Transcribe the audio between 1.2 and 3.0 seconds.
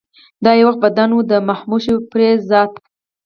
د مهوشه پرې ذاته